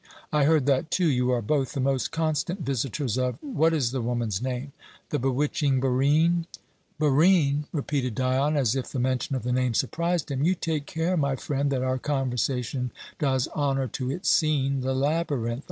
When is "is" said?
3.71-3.91